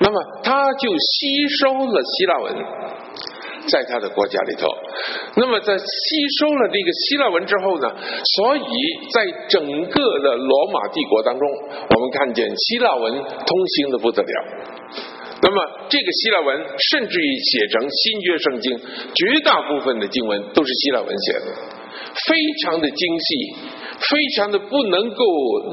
[0.00, 2.56] 那么他就吸收了希腊文，
[3.66, 4.68] 在他的国家里头。
[5.36, 5.84] 那么在吸
[6.40, 7.94] 收了这个希腊文之后呢，
[8.36, 8.60] 所以
[9.12, 11.48] 在整个的罗马帝国当中，
[11.90, 14.44] 我们看见希腊文通行的不得了。
[15.40, 15.56] 那么
[15.88, 18.78] 这个希腊文甚至于写成新约圣经，
[19.14, 21.46] 绝大部分的经文都是希腊文写的，
[22.26, 23.76] 非常的精细。
[23.98, 25.24] 非常的不能够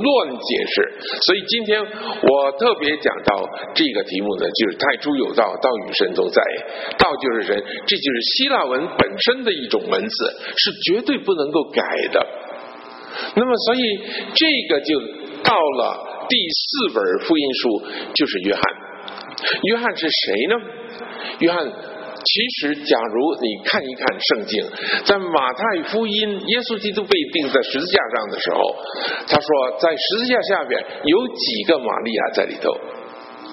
[0.02, 6.42] 乱解释，所以今天我特别讲到这个题目呢，就是太初有道，道与神同在，
[6.97, 10.25] 道就是神，这就是希腊文本身的一种文字，
[10.57, 12.28] 是绝对不能够改的。
[13.36, 13.80] 那么，所以
[14.33, 15.00] 这个就
[15.43, 17.83] 到了第四本福音书，
[18.16, 18.64] 就是约翰。
[19.66, 20.55] 约翰是谁呢？
[21.41, 21.71] 约翰。
[22.25, 24.66] 其实，假如你看一看圣经，
[25.06, 28.75] 在马太福音，耶稣基督被钉在十字架上的时候，
[29.29, 32.72] 他说，在十字架下边有几个玛利亚在里头。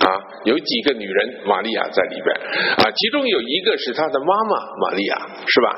[0.03, 0.09] 啊，
[0.45, 2.35] 有几个女人玛利亚在里边
[2.77, 5.69] 啊，其中有一个是他的妈妈玛利亚，是吧？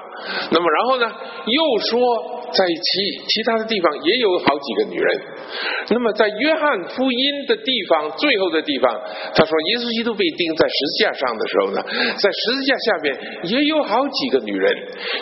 [0.51, 1.13] 那么然后呢，
[1.47, 2.35] 又说。
[2.55, 5.21] 在其其他的地方也有好几个女人，
[5.91, 8.95] 那么在约翰福音的地方，最后的地方，
[9.35, 11.83] 他说耶稣基督被钉在十字架上的时候呢，
[12.15, 13.11] 在十字架下面
[13.51, 14.71] 也有好几个女人，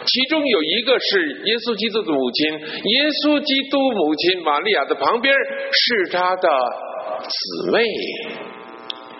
[0.04, 2.52] 其中有一个是耶稣基督的母亲，
[2.84, 6.48] 耶稣基督母亲玛利亚的旁边是他的
[7.24, 7.80] 姊妹，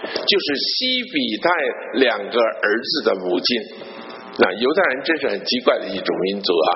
[0.02, 1.48] 就是西比泰
[2.00, 3.92] 两个儿子的母亲。
[4.38, 6.70] 那犹太人真是很奇怪的一种民族啊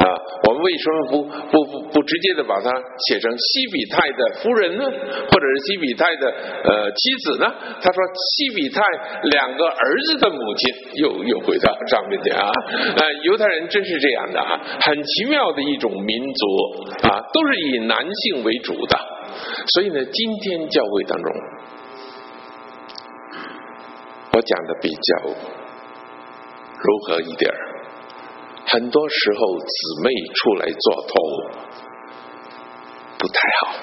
[0.00, 0.08] 啊！
[0.48, 2.70] 我们为什么不不不不直接的把它
[3.06, 4.84] 写成西比泰的夫人呢？
[4.88, 6.32] 或者是西比泰的
[6.64, 7.52] 呃妻子呢？
[7.82, 8.80] 他说西比泰
[9.24, 12.48] 两个儿子的母亲又又回到上面去啊！
[12.96, 16.46] 呃，犹太人真是这样的啊，很奇妙的一种民族
[17.06, 18.98] 啊，都是以男性为主的。
[19.74, 21.30] 所以呢，今天教会当中，
[24.34, 25.34] 我讲的比较。
[26.84, 27.50] 柔和一点
[28.66, 31.14] 很多时候姊妹出来做头
[33.16, 33.74] 不太好。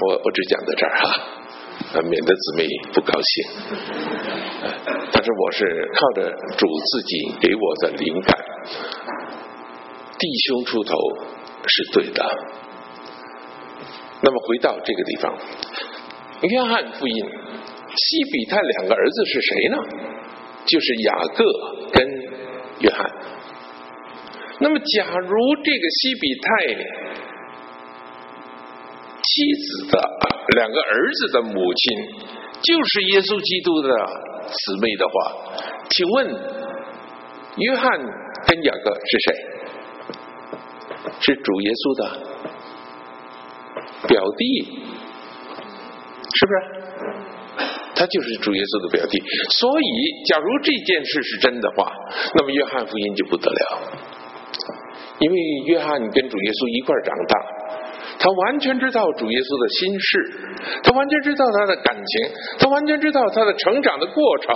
[0.00, 1.22] 我我只讲到这儿哈，
[1.94, 3.44] 啊免得姊妹不高兴。
[5.12, 8.36] 但是我是靠着主自己给我的灵感，
[10.18, 10.96] 弟兄出头
[11.64, 12.24] 是对的。
[14.20, 15.38] 那么回到这个地方，
[16.42, 17.24] 约翰福音，
[17.94, 19.76] 西比泰两个儿子是谁呢？
[20.66, 21.44] 就是雅各
[21.92, 22.06] 跟
[22.80, 23.10] 约翰。
[24.60, 26.48] 那么，假如这个西比泰
[29.22, 29.98] 妻子的
[30.56, 31.98] 两个儿子的母亲
[32.60, 33.88] 就是耶稣基督的
[34.46, 35.12] 姊妹的话，
[35.90, 36.16] 请问
[37.56, 37.88] 约翰
[38.46, 39.26] 跟雅各是谁？
[41.20, 42.02] 是主耶稣的
[44.06, 44.42] 表弟，
[46.34, 46.77] 是不是？
[47.98, 49.18] 他就是主耶稣的表弟，
[49.58, 49.90] 所以
[50.30, 51.90] 假如这件事是真的话，
[52.38, 53.62] 那么约翰福音就不得了，
[55.18, 55.36] 因为
[55.66, 57.34] 约翰跟主耶稣一块长大，
[58.22, 60.10] 他完全知道主耶稣的心事，
[60.86, 62.12] 他完全知道他的感情，
[62.62, 64.54] 他完全知道他的成长的过程，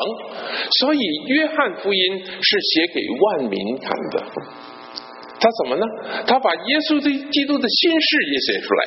[0.78, 1.02] 所以
[1.34, 4.16] 约翰福音是写给万民看的。
[5.42, 5.84] 他怎么呢？
[6.24, 8.80] 他把耶稣的基督的心事也写出来，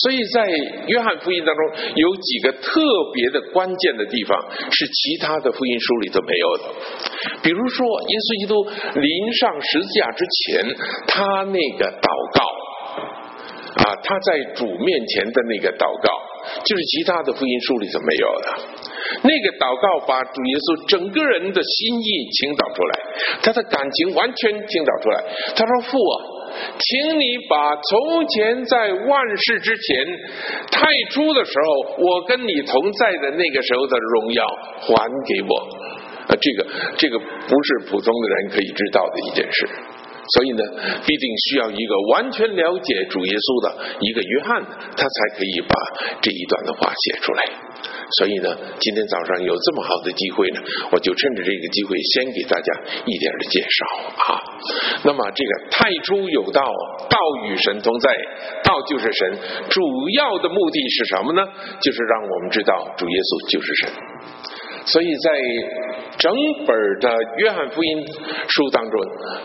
[0.00, 0.40] 所以在
[0.88, 2.80] 约翰福音当中有几个特
[3.12, 4.32] 别的关键的地方
[4.72, 6.64] 是其他的福音书里头没有的。
[7.42, 8.54] 比如说，耶稣基督
[8.96, 10.64] 临上十字架之前，
[11.04, 12.40] 他那个祷告
[13.84, 16.08] 啊，他在主面前的那个祷告，
[16.64, 18.48] 就是其他的福音书里头没有的。
[19.22, 22.92] 那个祷告把主耶稣整个人的心意倾倒出来，
[23.42, 25.16] 他的感情完全倾倒出来。
[25.56, 26.14] 他说：“父啊，
[26.78, 30.06] 请你把从前在万世之前
[30.70, 34.46] 太初的时候，我跟你同在的那个时候的荣耀
[34.86, 34.94] 还
[35.26, 35.52] 给我。”
[36.30, 37.24] 啊，这个这个不
[37.64, 39.68] 是普通的人可以知道的一件事。
[40.34, 40.62] 所以呢，
[41.06, 43.66] 必定需要一个完全了解主耶稣的
[44.00, 44.60] 一个约翰，
[44.92, 45.72] 他才可以把
[46.20, 47.40] 这一段的话写出来。
[48.18, 48.48] 所以呢，
[48.80, 50.60] 今天早上有这么好的机会呢，
[50.90, 52.68] 我就趁着这个机会，先给大家
[53.04, 53.78] 一点的介绍
[54.24, 54.28] 啊。
[55.04, 56.60] 那么这个太初有道，
[57.08, 57.16] 道
[57.46, 58.08] 与神同在，
[58.64, 59.38] 道就是神，
[59.70, 59.80] 主
[60.16, 61.40] 要的目的是什么呢？
[61.80, 63.92] 就是让我们知道主耶稣就是神。
[64.84, 65.28] 所以在
[66.18, 66.34] 整
[66.66, 68.04] 本的约翰福音
[68.48, 69.00] 书当中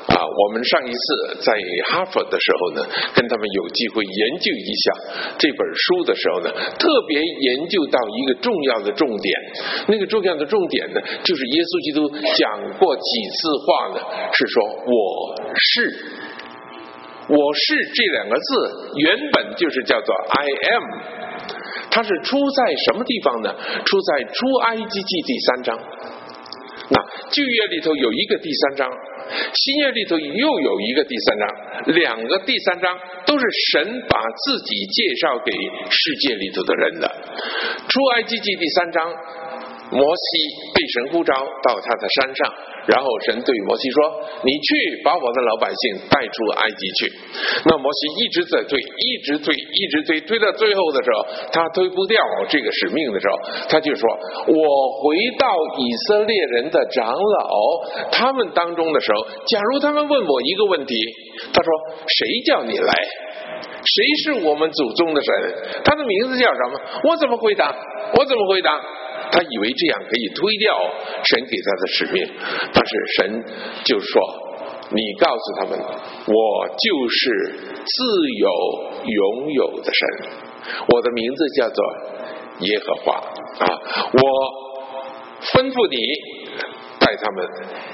[0.10, 1.54] 啊，我们上一次在
[1.86, 2.81] 哈佛的时候呢，
[3.14, 4.92] 跟他们有机会研究一下
[5.38, 6.50] 这本书的时候呢，
[6.80, 9.40] 特别研究到一个重要的重点。
[9.88, 12.50] 那个重要的重点呢，就是耶稣基督讲
[12.81, 14.02] 过几次话呢，
[14.34, 14.98] 是说我
[15.54, 15.72] 是，
[17.30, 18.50] 我是这两个字
[18.98, 20.84] 原本就是叫做 I am。
[21.92, 23.54] 它是出在什么地方呢？
[23.86, 25.78] 出在出埃及记第三章。
[26.94, 28.92] 那旧约里头有一个第三章，
[29.54, 31.48] 新约里头又有一个第三章，
[31.95, 35.51] 两个第三章都是神把自己介绍给
[35.90, 37.10] 世界里头的人的。
[37.90, 39.12] 出埃及记第三章，
[39.91, 40.27] 摩西
[40.74, 42.53] 被神呼召到他的山上。
[42.85, 44.12] 然后神对摩西说
[44.44, 47.13] ：“你去把我的老百姓带出埃及去。”
[47.63, 52.19] 那摩西一直在推，一直推，一直推，推到最后的时候，他推不掉
[52.50, 53.33] 这个使命的时候，
[53.69, 54.03] 他就说
[54.51, 55.47] ：“我回到
[55.80, 60.94] 以色列人的长老他们当中的时候，假如他们问我一个问题，
[61.53, 61.71] 他说：
[62.06, 62.94] 谁叫你来？
[63.63, 65.33] 谁是我们祖宗的神？
[65.85, 66.80] 他的名字叫什么？
[67.06, 67.74] 我怎么回答？
[68.19, 68.77] 我怎么回答？”
[69.33, 70.77] 他以为这样可以推掉
[71.25, 72.21] 神给他的使命，
[72.71, 73.44] 但是神
[73.83, 74.21] 就说
[74.94, 77.94] ：“你告诉他们，我就是自
[78.38, 78.47] 由
[79.03, 80.30] 拥有的神，
[80.88, 81.83] 我的名字叫做
[82.59, 83.15] 耶和华
[83.65, 83.65] 啊，
[84.13, 84.21] 我
[85.41, 85.97] 吩咐你。”
[87.04, 87.44] 带他们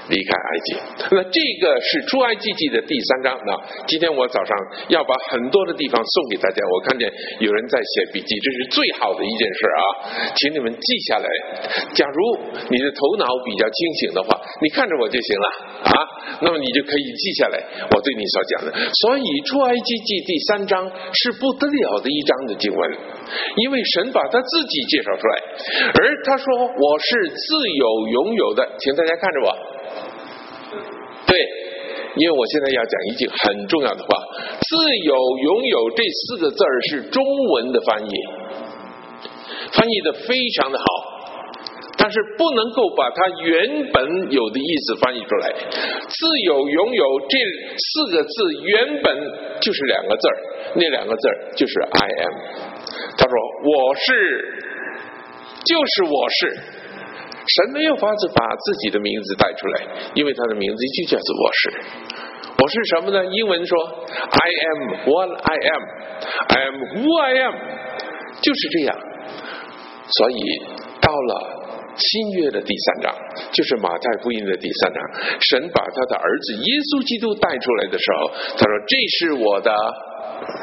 [0.08, 0.78] 离开埃及，
[1.18, 3.34] 那这个是出埃及记的第三章。
[3.42, 3.58] 那
[3.88, 4.54] 今天我早上
[4.90, 7.10] 要把很多的地方送给大家，我看见
[7.40, 9.82] 有人在写笔记，这是最好的一件事啊，
[10.36, 11.28] 请你们记下来。
[11.98, 12.20] 假如
[12.70, 15.48] 你的头脑比较清醒的话，你看着我就行了
[15.90, 15.98] 啊，
[16.42, 17.58] 那么你就可以记下来
[17.90, 18.70] 我对你所讲的。
[19.02, 22.82] 所以出埃及记第三章是不得了的一章的经文，
[23.58, 25.34] 因为神把他自己介绍出来，
[25.98, 28.99] 而他说我是自有拥有的，请。
[29.00, 29.56] 大家看着我，
[31.26, 31.32] 对，
[32.18, 34.10] 因为我现在要讲一句很重要的话
[34.60, 34.76] ：“自
[35.06, 38.12] 由拥有”这四个字儿是中文的翻译，
[39.72, 40.84] 翻译的非常的好，
[41.98, 45.54] 但是不能够把它原本有的意思翻译出来。
[46.10, 47.38] 自由拥有这
[47.78, 48.34] 四个字
[48.66, 49.16] 原本
[49.62, 50.36] 就是两个字儿，
[50.76, 52.34] 那两个字儿就是 “I am”。
[53.18, 54.12] 他说：“我是，
[55.64, 56.60] 就是我是。”
[57.56, 61.72] 神没有法子把自己的名字带出来，因为他的名字就叫做我是。
[62.62, 63.26] 我是什么呢？
[63.26, 63.78] 英文说
[64.30, 65.84] I am what I am,
[66.48, 67.54] I am who I am，
[68.42, 68.98] 就是这样。
[70.12, 70.38] 所以
[71.00, 73.16] 到了新约的第三章，
[73.52, 75.00] 就是马太福音的第三章，
[75.40, 79.72] 神把他的儿子耶稣基督带出来的时候，他说：“这是我的。”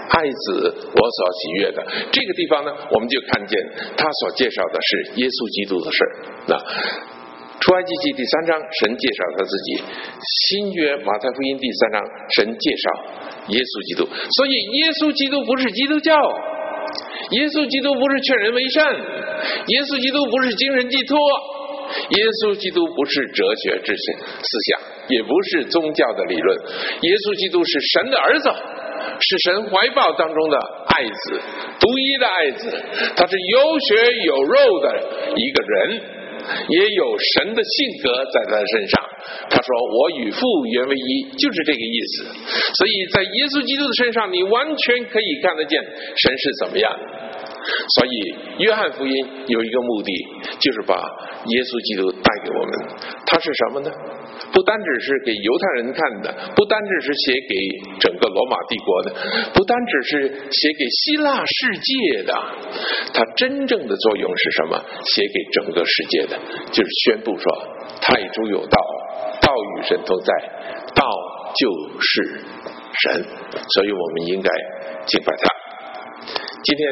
[0.08, 3.52] 爱子，我所喜悦的这个地方呢，我们就看见
[3.96, 5.98] 他所介绍的是耶稣基督的事
[6.48, 6.56] 那
[7.60, 9.68] 出埃及记第三章，神介绍他自己；
[10.48, 12.00] 新约马太福音第三章，
[12.40, 12.84] 神介绍
[13.52, 14.08] 耶稣基督。
[14.08, 16.16] 所以耶稣基督不是基督教，
[17.30, 21.18] 耶稣基督不是劝人为善，耶稣基督不是精神寄托，
[22.10, 26.48] 耶稣基督不是哲学之思想，也不是宗教的理论。
[27.02, 28.50] 耶稣基督是神的儿子。
[29.18, 30.56] 是神怀抱当中的
[30.88, 31.40] 爱子，
[31.80, 32.68] 独一的爱子，
[33.16, 33.94] 他是有血
[34.24, 34.86] 有肉的
[35.36, 36.00] 一个人，
[36.68, 39.00] 也有神的性格在他身上。
[39.50, 42.24] 他说：“我与父原为一，就是这个意思。”
[42.74, 46.90] 所以在耶稣基督的身上，你完全可以看得见神是怎么样。
[47.66, 49.12] 所以约翰福音
[49.48, 50.10] 有一个目的，
[50.60, 52.72] 就是把耶稣基督带给我们。
[53.26, 53.90] 他是什么呢？
[54.52, 57.52] 不单只是给犹太人看的，不单只是写给
[57.98, 59.08] 整个罗马帝国的，
[59.50, 60.14] 不单只是
[60.46, 62.32] 写给希腊世界的，
[63.12, 64.78] 它真正的作用是什么？
[65.02, 66.38] 写给整个世界的，
[66.70, 67.44] 就是宣布说：
[68.00, 68.78] 太初有，道
[69.82, 70.32] 神同在，
[70.94, 71.04] 道
[71.58, 72.40] 就是
[73.02, 73.24] 神，
[73.74, 74.50] 所以我们应该
[75.06, 75.44] 敬拜他。
[76.62, 76.82] 今天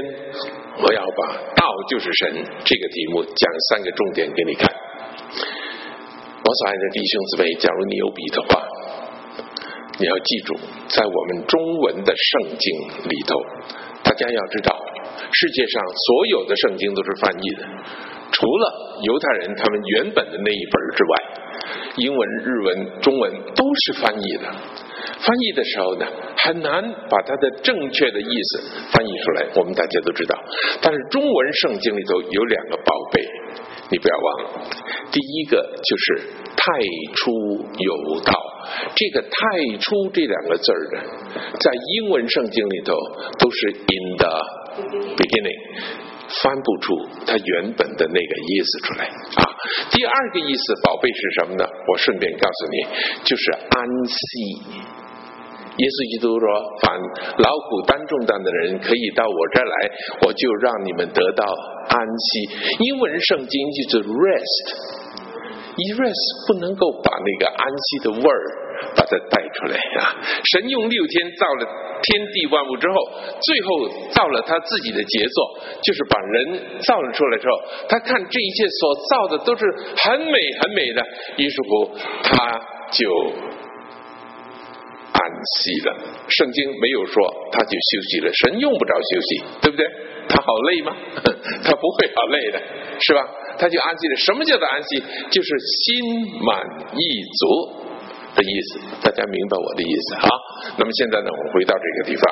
[0.82, 2.32] 我要把“道就是神”
[2.64, 4.70] 这个题目讲三个重点给你看。
[6.44, 8.62] 我所爱的弟兄姊妹，假如你有笔的话，
[9.98, 10.54] 你要记住，
[10.88, 13.40] 在我们中文的圣经里头，
[14.04, 14.76] 大家要知道，
[15.32, 17.64] 世界上所有的圣经都是翻译的，
[18.30, 21.12] 除了犹太人他们原本的那一本之外，
[21.96, 24.52] 英文、日文、中文都是翻译的。
[25.18, 26.06] 翻译的时候呢，
[26.44, 30.38] 很难把它的正确的意思翻译出来，我们大家都知道。
[30.82, 33.22] 但是中文圣经里头有两个宝贝。
[33.90, 34.50] 你不要忘了，
[35.12, 36.22] 第一个就是
[36.56, 36.64] “太
[37.14, 37.30] 初
[37.78, 38.32] 有道”，
[38.96, 41.02] 这个“太初”这两个字儿呢，
[41.60, 42.94] 在英文圣经里头
[43.38, 44.42] 都是 “in the
[45.16, 45.60] beginning”，
[46.42, 46.94] 翻不出
[47.26, 49.44] 它原本的那个意思出来啊。
[49.90, 51.64] 第二个意思，宝贝是什么呢？
[51.88, 52.76] 我顺便告诉你，
[53.24, 54.94] 就是安息。
[55.74, 56.46] 耶稣基督说
[56.86, 56.94] ：“凡
[57.42, 59.74] 劳苦担重担的人，可以到我这儿来，
[60.22, 61.42] 我就让你们得到
[61.90, 62.26] 安息。”
[62.78, 63.54] 英文圣经
[63.90, 64.66] 就是 rest，
[65.74, 68.42] 一 rest 不能够把那个安息的味儿
[68.96, 70.16] 把它带出来啊！
[70.52, 71.66] 神用六天造了
[72.02, 72.94] 天地万物之后，
[73.40, 79.64] 最后造了他自己的杰作，就是把人造了出来之后，他看这一切所造的都是
[79.96, 81.90] 很美很美的，于是乎
[82.22, 82.60] 他
[82.90, 83.08] 就
[85.12, 85.20] 安
[85.56, 85.96] 息了。
[86.28, 87.22] 圣经没有说
[87.52, 89.86] 他就休息了，神用不着休息，对不对？
[90.28, 90.96] 他好累吗？
[91.62, 92.60] 他不会好累的，
[93.00, 93.28] 是吧？
[93.58, 94.16] 他就安息了。
[94.16, 95.02] 什么叫做安息？
[95.30, 95.48] 就是
[95.84, 96.58] 心满
[96.96, 97.84] 意足。
[98.34, 100.28] 的意思，大家明白我的意思啊。
[100.78, 102.24] 那么现在呢，我们回到这个地方。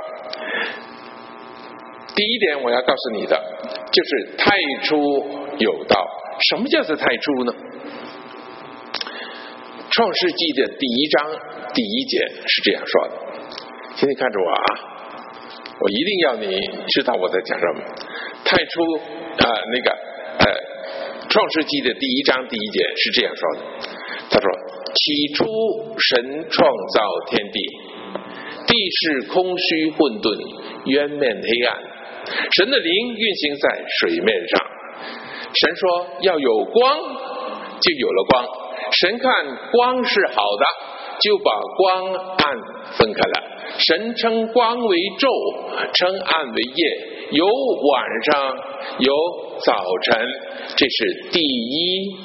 [2.14, 3.34] 第一点我要告诉你的，
[3.90, 4.96] 就是太初
[5.58, 5.96] 有道。
[6.50, 7.52] 什么叫做太初呢？
[9.90, 11.30] 创世纪的第一章
[11.74, 13.14] 第一节是这样说的，
[13.96, 14.54] 请你看着我啊，
[15.78, 17.82] 我一定要你知道我在讲什么。
[18.44, 18.82] 太初
[19.38, 19.90] 啊，那个
[20.38, 20.44] 呃，
[21.28, 23.60] 创世纪的第一章第一节是这样说的，
[24.94, 25.44] 起初，
[25.98, 27.60] 神创造天地，
[28.66, 30.26] 地是空虚混沌，
[30.86, 31.78] 渊面黑暗。
[32.56, 34.60] 神的灵运行在水面上。
[35.54, 38.44] 神说要有光，就有了光。
[38.92, 40.64] 神看光是好的，
[41.20, 42.58] 就把光暗
[42.92, 43.42] 分开了。
[43.78, 45.26] 神称光为昼，
[45.92, 47.08] 称暗为夜。
[47.32, 48.56] 有晚上，
[48.98, 49.14] 有
[49.64, 50.28] 早晨，
[50.76, 52.16] 这是第一。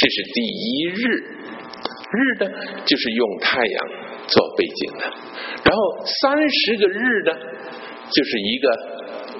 [0.00, 1.02] 这是第一日，
[2.10, 2.50] 日呢
[2.86, 3.88] 就是用太阳
[4.26, 5.04] 做背景的，
[5.62, 7.36] 然后三十个日呢
[8.10, 8.66] 就是一个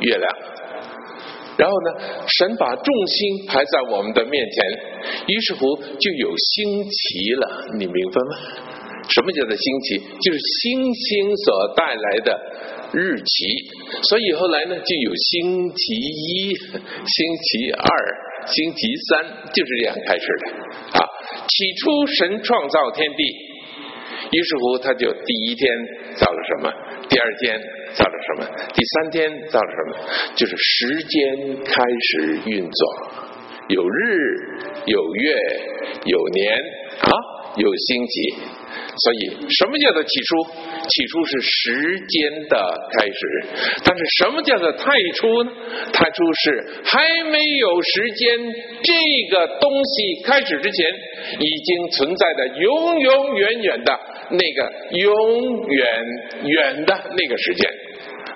[0.00, 0.38] 月亮，
[1.57, 4.62] 然后呢神把众星排在我们的面前，
[5.29, 8.37] 于是乎就有星期了，你明白吗？
[9.09, 9.99] 什么叫做星期？
[10.21, 12.38] 就是星星所带来的
[12.93, 13.47] 日期，
[14.02, 18.29] 所以后来呢就有星期一、星期二。
[18.47, 21.00] 星期三就是这样开始的啊！
[21.49, 23.23] 起初神创造天地，
[24.32, 25.76] 于是乎他就第一天
[26.16, 26.73] 造了什么？
[27.09, 27.61] 第二天
[27.94, 28.49] 造了什么？
[28.73, 29.97] 第三天造了什么？
[30.37, 33.11] 就是时间开始运作，
[33.68, 34.37] 有日，
[34.87, 35.35] 有月，
[36.04, 36.59] 有年
[37.00, 37.11] 啊，
[37.56, 38.35] 有星期。
[38.97, 40.44] 所以，什么叫做起初？
[40.88, 43.47] 起初是时间的开始。
[43.85, 45.52] 但是，什么叫做太初呢？
[45.92, 48.38] 太初是还没有时间，
[48.82, 48.92] 这
[49.30, 50.87] 个东西开始之前，
[51.38, 53.99] 已经存在的永永远远的
[54.30, 56.04] 那个永远
[56.44, 57.70] 远的那个时间。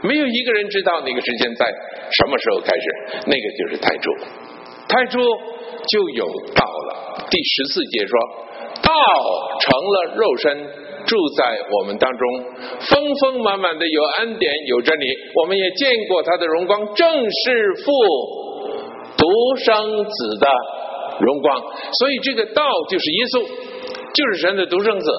[0.02, 3.22] 没有一个人知道那个时间在什么时候开始。
[3.26, 4.10] 那个就是太初。
[4.88, 5.18] 太初
[5.88, 7.26] 就有道了。
[7.28, 8.44] 第十四节说。
[8.84, 8.92] 道
[9.60, 10.44] 成了肉身，
[11.06, 12.22] 住在我们当中，
[12.80, 17.92] 丰丰满满的有恩典有真理，我们也见过他的荣光，正是父
[19.16, 19.26] 独
[19.64, 20.46] 生子的
[21.20, 21.62] 荣光。
[21.98, 23.42] 所以这个道就是耶稣，
[24.14, 25.10] 就是神的独生子。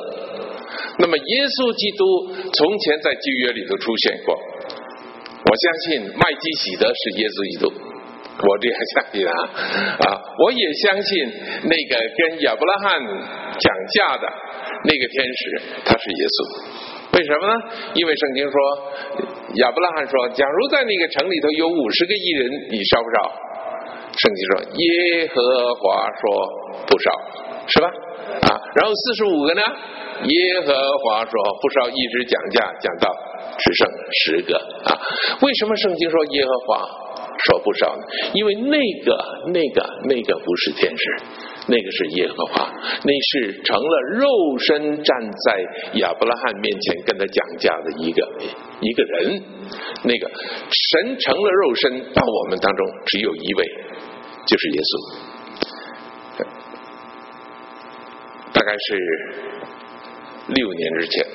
[0.98, 7.95] 那么耶稣基督从前在旧约里头出现过，我相信麦基喜德是耶稣基督。
[8.38, 9.34] 我这样相信啊
[10.04, 10.22] 啊！
[10.44, 11.24] 我也相信
[11.64, 14.28] 那个跟亚伯拉罕讲价的
[14.84, 16.38] 那个天使，他是耶稣。
[17.16, 17.54] 为什么呢？
[17.94, 18.56] 因为圣经说，
[19.56, 23.32] 亚伯拉罕说，假如在那个城里头有五十个艺人，你烧不烧？
[24.18, 26.24] 圣经说，耶和华说
[26.88, 27.12] 不烧，
[27.68, 27.88] 是吧？
[28.52, 29.62] 啊，然后四十五个呢？
[30.28, 33.16] 耶和华说不烧，一直讲价讲到
[33.60, 33.88] 只剩
[34.24, 34.92] 十个啊。
[35.42, 37.15] 为什么圣经说耶和华？
[37.46, 38.02] 说不少呢，
[38.34, 39.16] 因为那个、
[39.54, 41.04] 那个、那个不是天使，
[41.68, 42.74] 那个是耶和华，
[43.04, 48.28] 那是成了肉身站在亚伯拉罕面前跟他讲价的一个
[48.82, 49.44] 一个人。
[50.04, 50.28] 那个
[50.70, 53.66] 神成了肉身到我们当中，只有一位，
[54.48, 55.16] 就是耶稣。
[58.54, 58.96] 大概是
[60.48, 61.26] 六年之前，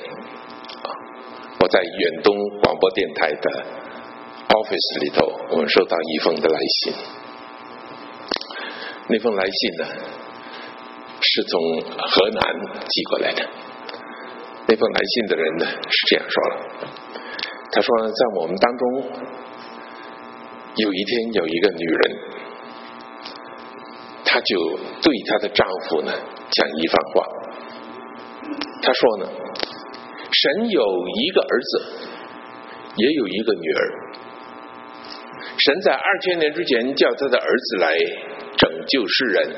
[1.59, 3.80] 我在远东广播电台的。
[4.51, 6.93] Office 里头，我们收到一封的来信。
[9.07, 9.85] 那封来信呢，
[11.21, 12.41] 是从河南
[12.87, 13.47] 寄过来的。
[14.67, 16.55] 那封来信的人呢，是这样说了：
[17.71, 18.83] 他说，在我们当中，
[20.75, 22.17] 有一天有一个女人，
[24.25, 26.11] 她就对她的丈夫呢
[26.51, 27.25] 讲一番话。
[28.81, 29.27] 她说呢，
[30.31, 30.83] 神有
[31.19, 31.83] 一个儿子，
[32.95, 34.10] 也有一个女儿。
[35.57, 37.97] 神在二千年之前叫他的儿子来
[38.57, 39.55] 拯救世人，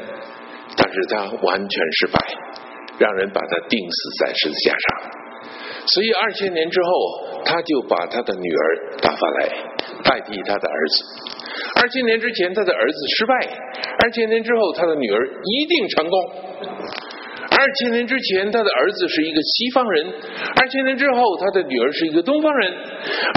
[0.78, 2.20] 但是他完全失败，
[3.00, 5.12] 让人把他钉死在十字架上。
[5.86, 9.50] 所以二千年之后，他就把他的女儿打发来
[10.04, 11.04] 代替他的儿子。
[11.82, 13.34] 二千年之前他的儿子失败，
[14.04, 16.18] 二千年之后他的女儿一定成功。
[17.56, 20.08] 二千年之前，他的儿子是一个西方人；
[20.56, 22.72] 二千年之后，他的女儿是一个东方人；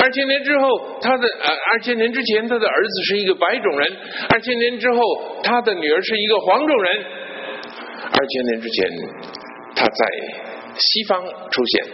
[0.02, 0.66] 二千年之后，
[1.00, 3.88] 他的呃二千年之前，他的儿子是一个白种人；
[4.30, 5.00] 二千年之后，
[5.42, 7.02] 他的女儿是一个黄种人；
[8.10, 8.90] 二千年之前，
[9.74, 10.06] 他在
[10.78, 11.84] 西方出现，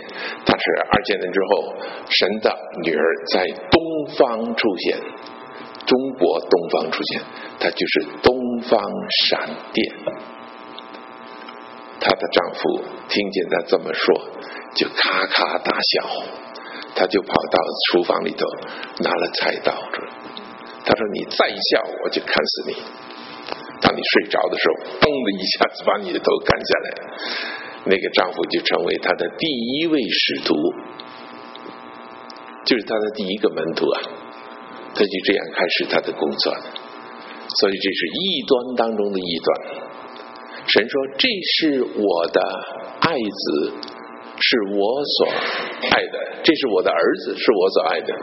[0.44, 1.74] 但是二千年之后，
[2.08, 3.02] 神的女儿
[3.32, 4.98] 在东方出现，
[5.86, 7.22] 中国东方出现，
[7.58, 8.80] 他就是东方
[9.26, 9.92] 闪电。
[12.02, 14.20] 她的丈夫听见她这么说，
[14.74, 16.10] 就咔咔大笑，
[16.96, 18.44] 她就跑到厨房里头
[18.98, 19.72] 拿了菜刀
[20.84, 20.94] 她。
[20.94, 22.74] 说：“你再笑，我就砍死你。
[23.80, 26.86] 当你睡着的时候，嘣的一下子把你的头砍下来。”
[27.86, 30.54] 那个丈夫就成为他的第一位使徒，
[32.66, 33.98] 就是他的第一个门徒啊。
[34.94, 39.48] 他就这样开始他的工作，所以这是异端当中的异端。
[40.66, 42.40] 神说：“这是我的
[43.00, 43.72] 爱子，
[44.40, 45.26] 是我所
[45.90, 48.14] 爱的；这是我的儿子，是我所爱的。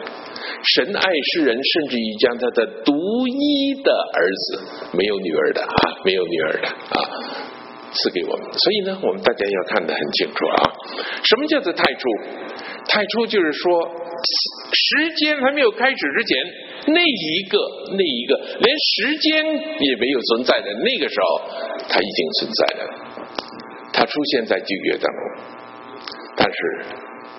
[0.76, 1.04] 神爱
[1.34, 2.94] 世人，甚至于将他的独
[3.28, 4.60] 一的儿子，
[4.98, 5.70] 没有女儿的啊，
[6.04, 7.00] 没有女儿的啊，
[7.92, 8.46] 赐给我们。
[8.54, 10.72] 所以呢，我们大家要看得很清楚啊。
[11.24, 12.10] 什么叫做太初？
[12.88, 13.92] 太初就是说，
[14.74, 16.38] 时间还没有开始之前。”
[16.88, 17.60] 那一个，
[17.92, 21.42] 那一个，连时间也没有存在的那个时候，
[21.88, 22.82] 它已经存在了。
[23.92, 25.22] 它出现在旧约当中，
[26.38, 26.58] 但是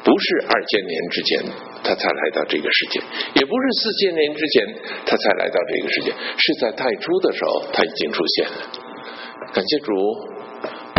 [0.05, 1.43] 不是二千年之前
[1.83, 3.01] 他才来到这个世界，
[3.35, 4.67] 也不是四千年之前
[5.07, 8.90] 他才来到这个世界，是在太初的时候他已经出现了。
[9.53, 10.29] 感谢主。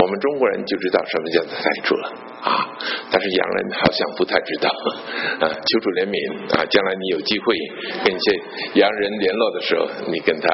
[0.01, 2.09] 我们中国人就知道什么叫做太初了
[2.41, 2.67] 啊，
[3.11, 4.67] 但是洋人好像不太知道
[5.39, 5.45] 啊。
[5.53, 7.55] 求主怜悯啊，将来你有机会
[8.03, 10.49] 跟一些洋人联络的时候，你跟他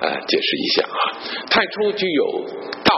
[0.00, 0.96] 啊解释一下啊。
[1.50, 2.48] 太初就有
[2.82, 2.94] 道，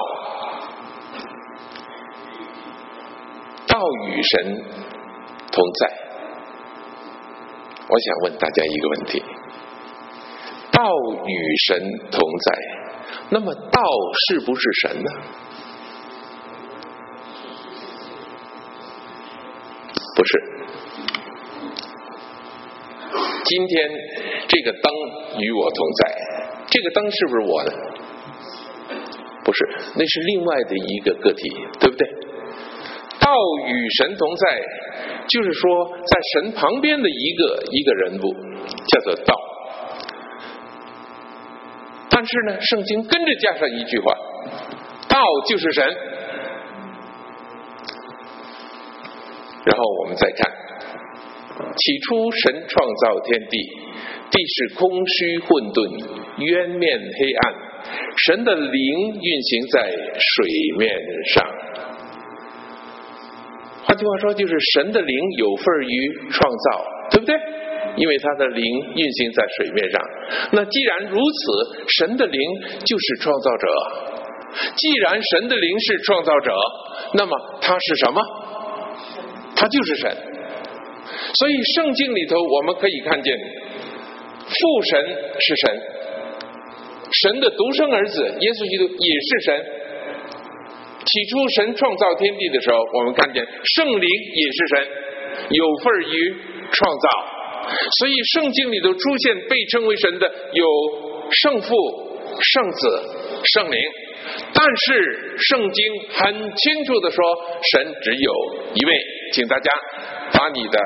[3.66, 4.62] 道与神
[5.50, 5.90] 同在。
[7.88, 9.25] 我想问大家一个问题：
[10.70, 10.87] 道
[11.26, 11.82] 与神
[12.12, 12.79] 同在，
[13.30, 13.80] 那么道
[14.28, 15.10] 是不是神呢？
[20.16, 20.33] 不是，
[23.44, 23.90] 今天
[24.48, 24.92] 这个灯
[25.38, 26.14] 与我同在，
[26.66, 27.72] 这个灯是不是我的？
[29.44, 32.07] 不是，那是另外的一个个体，对不对？
[33.20, 33.33] 道
[33.66, 34.61] 与神同在，
[35.28, 38.35] 就是说在神旁边的一个一个人物，
[38.88, 39.35] 叫做道。
[42.31, 44.14] 是呢，圣经跟着加上一句话：
[45.09, 45.85] 道就是神。
[49.64, 50.51] 然后我们再看，
[51.77, 53.59] 起初神创造天地，
[54.31, 55.79] 地是空虚混沌，
[56.38, 57.55] 渊面黑暗，
[58.27, 60.47] 神的灵运行在水
[60.79, 60.97] 面
[61.35, 61.47] 上。
[63.85, 67.35] 换句话说，就是神的灵有份于创造，对不对？
[67.96, 70.00] 因为他的灵运行在水面上。
[70.53, 71.40] 那既然如此，
[71.98, 72.40] 神的灵
[72.85, 73.66] 就是创造者。
[74.74, 76.53] 既然神的灵是创造者，
[77.14, 78.20] 那么他是什么？
[79.55, 80.16] 他就是神，
[81.35, 85.07] 所以圣经里头我们可以看见，父神
[85.38, 85.81] 是神，
[87.22, 89.64] 神的独生儿子耶稣基督也是神。
[91.00, 94.88] 起初神创造天地的时候，我们看见圣灵也是神，
[95.50, 96.35] 有份于
[96.72, 97.09] 创造。
[97.99, 100.64] 所以圣经里头出现被称为神的有
[101.42, 101.68] 圣父、
[102.40, 103.03] 圣子、
[103.55, 103.79] 圣灵。
[104.53, 107.25] 但是圣经很清楚的说，
[107.73, 108.33] 神只有
[108.75, 109.73] 一位，请大家
[110.33, 110.79] 把你的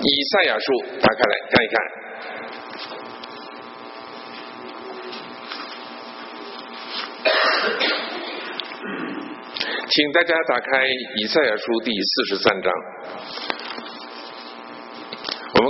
[0.00, 0.66] 以赛亚书
[1.00, 1.80] 打开来看一看，
[9.88, 10.84] 请大家打开
[11.16, 12.72] 以赛亚书第四十三章，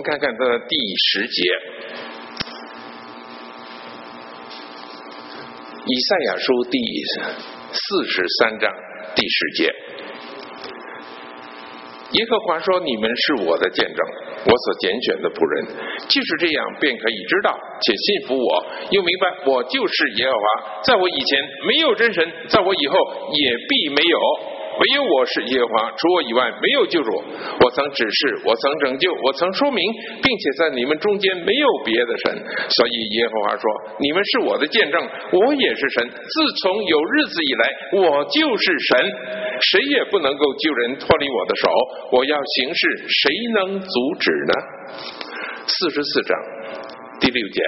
[0.03, 1.43] 看看它的第十节。
[5.85, 6.79] 以赛亚书第
[7.73, 8.71] 四十三章
[9.17, 9.65] 第十节，
[12.13, 13.97] 耶和华说：“你们是我的见证，
[14.45, 15.67] 我所拣选的仆人。
[16.07, 20.83] 就是这样，便可以知道且信服我，又明白我就是耶和华。
[20.83, 22.95] 在我以前没有真神，在我以后
[23.33, 24.52] 也必没有。”
[24.83, 27.11] 唯有我是耶和华，除我以外没有救主。
[27.15, 29.79] 我曾指示，我曾拯救，我曾说明，
[30.21, 32.35] 并且在你们中间没有别的神。
[32.69, 33.63] 所以耶和华说
[34.03, 34.99] ：“你们是我的见证，
[35.31, 36.11] 我也是神。
[36.11, 37.63] 自从有日子以来，
[38.03, 39.07] 我就是神，
[39.71, 41.69] 谁也不能够救人脱离我的手。
[42.11, 44.53] 我要行事，谁能阻止呢？”
[45.63, 46.37] 四十四章
[47.21, 47.63] 第六节，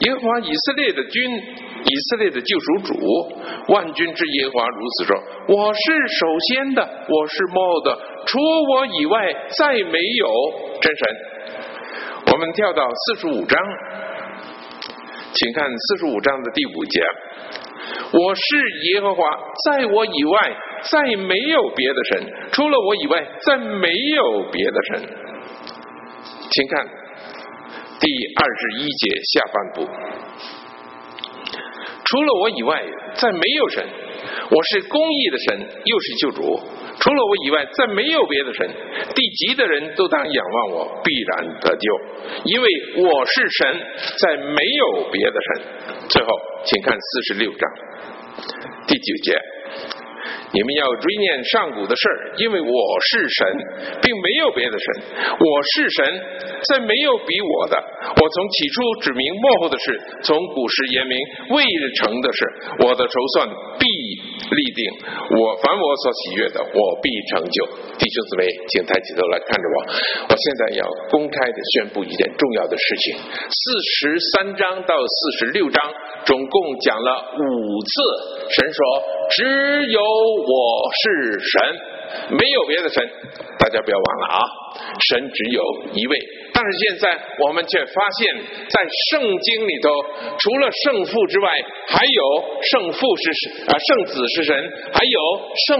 [0.00, 1.42] 耶和华以色列的君。
[1.78, 2.92] 以色列的救赎主，
[3.68, 5.80] 万军之耶和华如此说：我是
[6.18, 10.28] 首先的，我是末的，除我以外再没有
[10.82, 11.06] 真神。
[12.32, 13.58] 我们跳到四十五章，
[15.32, 17.00] 请看四十五章的第五节：
[18.12, 18.40] 我是
[18.92, 19.22] 耶和华，
[19.70, 20.56] 在我以外
[20.90, 25.08] 再没有别的神，除了我以外再没有别的神。
[26.50, 26.86] 请看
[28.00, 29.88] 第二十一节下半部。
[32.04, 32.82] 除了我以外，
[33.14, 33.84] 再没有神。
[34.50, 36.60] 我是公义的神，又是救主。
[37.00, 38.68] 除了我以外，再没有别的神。
[39.14, 42.00] 地级的人都当仰望我，必然得救，
[42.44, 45.62] 因为我是神，再没有别的神。
[46.08, 46.28] 最后，
[46.64, 47.70] 请看四十六章
[48.86, 49.38] 第九节。
[50.58, 53.46] 你们要追念上古的事儿，因为我是神，
[54.02, 54.86] 并没有别的神。
[55.38, 56.02] 我是神，
[56.66, 57.78] 再没有比我的。
[57.78, 59.94] 我从起初指明幕后的事，
[60.26, 61.14] 从古时言明
[61.54, 61.62] 未
[61.94, 62.42] 成的事。
[62.82, 63.46] 我的筹算
[63.78, 64.82] 必立定，
[65.38, 67.62] 我凡我所喜悦的，我必成就。
[67.94, 69.76] 弟兄姊妹，请抬起头来看着我。
[70.26, 73.14] 我现在要公开的宣布一件重要的事情：
[73.46, 73.62] 四
[73.94, 75.86] 十三章到四十六章，
[76.26, 77.94] 总共讲了五次。
[78.50, 78.82] 神说
[79.38, 80.02] ：“只有。”
[80.48, 81.04] 我是
[81.44, 81.76] 神，
[82.30, 83.06] 没有别的神，
[83.58, 84.40] 大家不要忘了啊！
[85.10, 86.18] 神只有一位。
[86.54, 88.34] 但是现在我们却发现，
[88.68, 88.80] 在
[89.10, 89.90] 圣经里头，
[90.38, 92.22] 除了圣父之外，还有
[92.62, 93.30] 圣父是
[93.68, 95.20] 啊，圣子是神，还有
[95.68, 95.78] 圣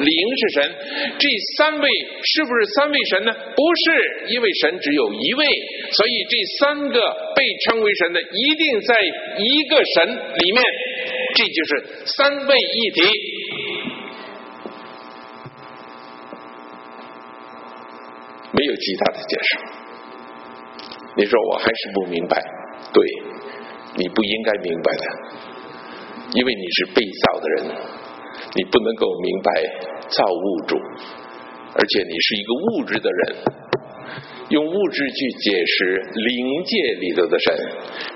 [0.00, 0.74] 灵是神。
[1.18, 1.88] 这三位
[2.24, 3.24] 是不是三位神。
[3.26, 3.32] 呢？
[3.32, 4.80] 不是，因为神。
[4.80, 5.44] 只有一位，
[5.92, 7.00] 所以这三个
[7.36, 8.12] 被称为神。
[8.14, 8.96] 的，一定在
[9.38, 10.08] 一个神。
[10.08, 10.64] 里面。
[11.36, 13.02] 这就是三位一体。
[18.56, 19.58] 没有其他的解释。
[21.16, 22.42] 你说我还是不明白，
[22.92, 23.02] 对，
[23.96, 25.04] 你不应该明白的，
[26.32, 27.64] 因为你是被造的人，
[28.54, 29.50] 你不能够明白
[30.08, 30.76] 造物主，
[31.74, 33.36] 而且你是一个物质的人，
[34.50, 37.54] 用物质去解释灵界里头的神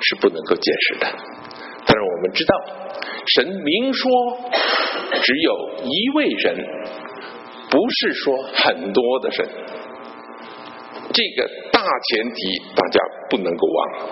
[0.01, 1.07] 是不能够解释的。
[1.87, 2.55] 但是我们知道，
[3.35, 4.11] 神明说
[5.23, 6.55] 只有一位神，
[7.71, 9.49] 不是说很多的神。
[11.13, 14.09] 这个大前提大家不能够忘，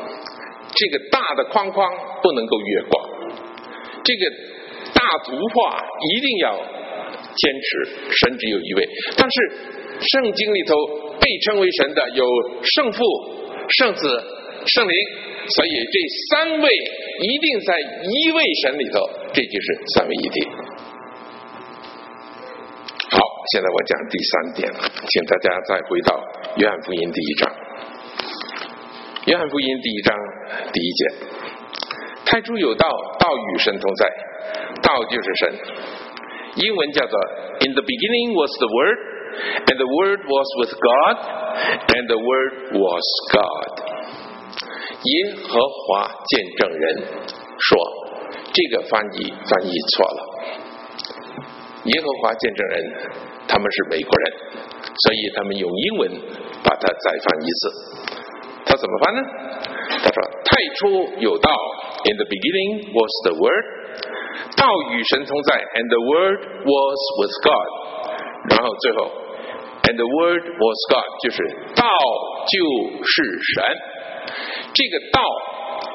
[0.74, 3.08] 这个大的框框不能够越过，
[4.02, 4.30] 这个
[4.92, 8.88] 大图画一定要坚持，神只有一位。
[9.16, 9.36] 但是
[10.00, 10.74] 圣经里头
[11.20, 12.24] 被称为神的有
[12.62, 13.04] 圣父、
[13.78, 14.02] 圣子、
[14.66, 14.94] 圣灵，
[15.46, 15.98] 所以这
[16.30, 16.68] 三位
[17.22, 20.48] 一定在一位神里头，这就是三位一体。
[23.50, 24.68] 现在我讲第三点，
[25.08, 26.22] 请大家再回到。
[26.56, 27.50] 约翰福音第一章，
[29.24, 30.14] 约翰福音第一章
[30.70, 31.00] 第一节，
[32.26, 32.86] 太初有道，
[33.18, 34.06] 道与神同在，
[34.82, 35.54] 道就是神。
[36.56, 37.18] 英文叫做
[37.64, 38.98] In the beginning was the Word,
[39.64, 41.16] and the Word was with God,
[41.96, 43.72] and the Word was God。
[45.00, 46.84] 耶和华见证人
[47.56, 47.78] 说，
[48.52, 50.20] 这个翻译翻译错了。
[51.84, 52.74] 耶和华见证人
[53.58, 54.24] 他们是美国人，
[54.94, 56.46] 所以他们用英文。
[56.60, 57.70] 把它再翻一次，
[58.66, 59.22] 他怎么翻呢？
[60.02, 60.88] 他说：“太初
[61.20, 61.48] 有道
[62.04, 63.64] ，In the beginning was the Word，
[64.58, 67.68] 道与神同在，And the Word was with God。
[68.50, 68.98] 然后最后
[69.86, 71.46] ，And the Word was God，就是
[71.78, 71.86] 道
[72.50, 72.58] 就
[73.06, 73.22] 是
[73.54, 73.78] 神。
[74.74, 75.22] 这个道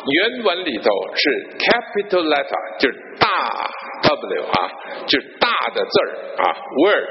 [0.08, 3.28] 原文里头是 capital letter，就是大
[4.16, 4.72] W 啊，
[5.08, 6.08] 就是大的字儿
[6.44, 7.06] 啊，Word。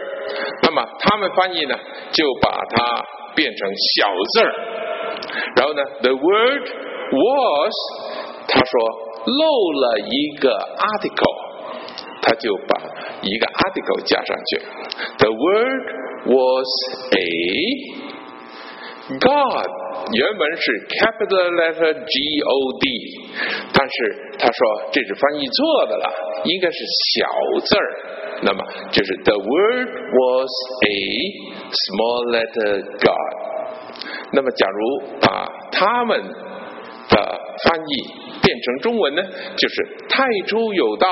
[0.63, 1.77] 那么他们翻译呢，
[2.13, 3.05] 就把它。
[3.35, 4.53] 变成小字儿，
[5.57, 6.69] 然后呢，the word
[7.11, 7.75] was，
[8.47, 8.73] 他说
[9.25, 11.35] 漏了一个 article，
[12.21, 12.79] 他就把
[13.23, 14.61] 一个 article 加上去
[15.17, 15.85] ，the word
[16.27, 16.69] was
[17.11, 17.17] a
[19.19, 19.67] God，
[20.13, 22.85] 原文是 capital letter G O D，
[23.73, 23.95] 但是
[24.39, 26.13] 他说这是翻译错的了，
[26.45, 26.79] 应该是
[27.15, 27.27] 小
[27.65, 27.97] 字儿。
[28.43, 30.51] 那么就是 the word was
[30.85, 30.97] a
[31.71, 33.33] small letter God。
[34.33, 36.21] 那么假如把他们
[37.09, 37.95] 的翻译
[38.43, 39.23] 变成中文呢，
[39.57, 41.09] 就是太初有道，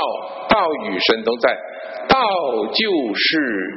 [0.48, 1.56] 道与神同在，
[2.08, 2.16] 道
[2.66, 3.28] 就是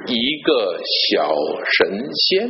[0.07, 1.33] 一个小
[1.77, 2.49] 神仙。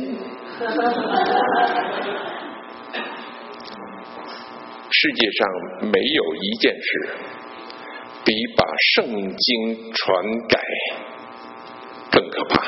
[4.90, 5.48] 世界上
[5.90, 7.08] 没有一件事。
[8.26, 9.04] 比把圣
[9.36, 10.58] 经传改
[12.10, 12.64] 更可怕。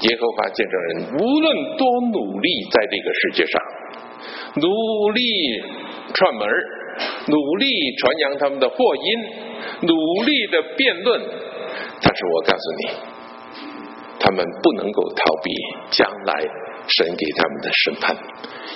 [0.00, 3.60] 耶和华见证人无论多努力，在这个世界上
[4.54, 5.20] 努力
[6.14, 6.48] 串门
[7.26, 7.66] 努力
[7.98, 9.10] 传扬他们的祸因，
[9.82, 11.20] 努力的辩论。
[12.00, 12.90] 但是我告诉你，
[14.18, 15.50] 他们不能够逃避
[15.90, 16.34] 将来
[16.88, 18.16] 神给他们的审判，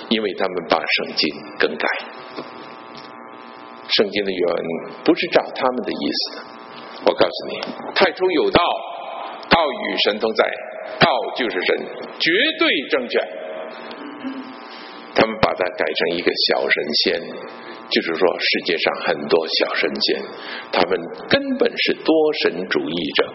[0.09, 1.87] 因为他们把圣经更改。
[3.87, 4.63] 圣经的原文
[5.03, 6.41] 不是照他们的意思。
[7.03, 7.61] 我告诉你，
[7.95, 8.61] 太初有道，
[9.49, 10.45] 道与神同在，
[10.99, 11.77] 道就是神，
[12.19, 13.19] 绝对正确。
[15.13, 17.21] 他们把它改成一个小神仙，
[17.91, 20.23] 就是说世界上很多小神仙，
[20.71, 20.97] 他们
[21.29, 23.33] 根本是多神主义者。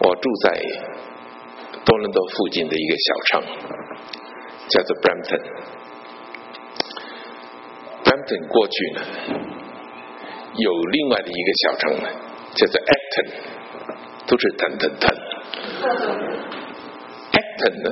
[0.00, 0.60] 我住在
[1.84, 3.42] 多伦多附近的一个小城，
[4.68, 5.42] 叫做 Brampton。
[8.04, 9.00] Brampton 过去呢，
[10.54, 12.08] 有另外的一个小城呢，
[12.54, 13.28] 叫做 Acton，
[14.26, 16.57] 都是腾腾腾。
[17.58, 17.90] 他呢，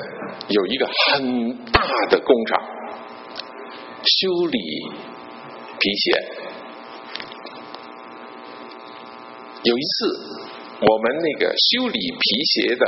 [0.48, 2.62] 有一个很大的工厂，
[4.02, 4.58] 修理
[5.78, 6.04] 皮鞋。
[9.64, 9.96] 有一次，
[10.80, 12.86] 我们那个修理皮鞋的、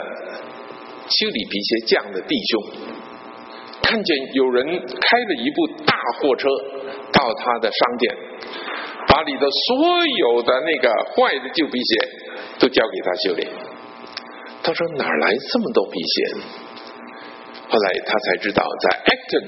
[1.08, 2.62] 修理皮鞋匠的弟兄，
[3.82, 6.48] 看见有人开了一部大货车
[7.12, 8.16] 到他的商店，
[9.08, 12.08] 把里头所有的那个坏的旧皮鞋
[12.60, 13.48] 都交给他修理。
[14.62, 16.36] 他说：“哪来这么多皮鞋？”
[17.68, 19.44] 后来他才知道，在 Acton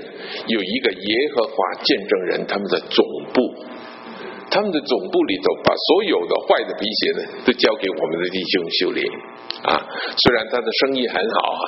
[0.46, 3.00] 有一个耶和华见证人，他们的总
[3.32, 3.40] 部，
[4.50, 9.00] 他们的总部里头把所有的坏的皮鞋呢，都交给我们的弟兄修理。
[9.64, 9.76] 啊，
[10.16, 11.64] 虽然他的生意很好啊，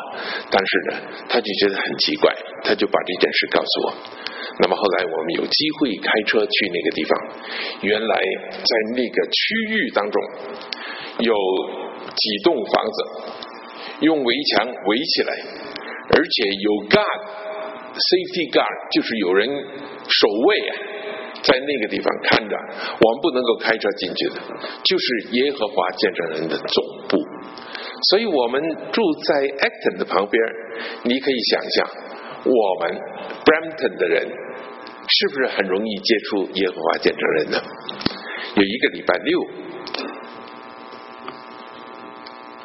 [0.51, 0.93] 但是呢，
[1.29, 2.35] 他就觉得很奇怪，
[2.65, 3.95] 他就把这件事告诉我。
[4.61, 7.19] 那么后来我们有机会开车去那个地方，
[7.81, 8.17] 原来
[8.53, 9.41] 在那个区
[9.73, 10.23] 域当中
[11.19, 11.35] 有
[12.13, 13.05] 几栋房子，
[14.01, 15.62] 用围墙围起来。
[16.13, 20.73] 而且有 guard，safety guard，就是有人守卫啊，
[21.43, 22.55] 在那个地方看着，
[23.01, 24.37] 我们不能够开车进去的，
[24.85, 27.17] 就是耶和华见证人的总部。
[28.11, 28.61] 所以我们
[28.93, 30.37] 住在 Acton 的旁边，
[31.05, 31.89] 你可以想象，
[32.45, 32.93] 我们
[33.47, 37.59] Brampton 的人是不是很容易接触耶和华见证人呢？
[38.55, 39.41] 有一个礼拜六，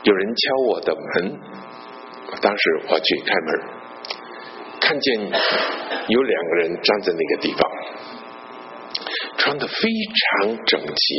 [0.03, 1.56] 有人敲我的门。
[2.41, 3.61] 当时我去开门，
[4.79, 5.19] 看见
[6.07, 7.59] 有两个人站在那个地方，
[9.37, 9.73] 穿的非
[10.43, 11.15] 常整齐，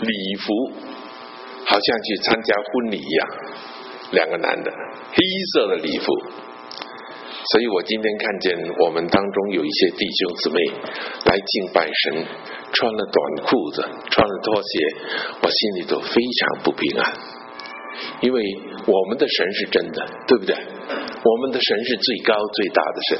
[0.00, 0.72] 礼服
[1.66, 3.28] 好像去参加婚礼一样。
[4.12, 5.16] 两个男的，黑
[5.54, 6.04] 色的礼服。
[7.44, 10.60] 所以我今天看见我们当中有一些弟兄姊妹
[11.24, 12.24] 来敬拜神，
[12.72, 14.70] 穿了短裤子，穿了拖鞋，
[15.42, 17.41] 我心里都非常不平安。
[18.20, 18.42] 因为
[18.86, 20.54] 我们的神是真的，对不对？
[20.54, 23.18] 我们的神是最高最大的神，